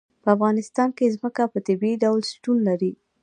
په 0.23 0.29
افغانستان 0.35 0.89
کې 0.97 1.13
ځمکه 1.15 1.43
په 1.53 1.59
طبیعي 1.67 1.95
ډول 2.03 2.21
شتون 2.31 2.57
لري. 2.67 2.93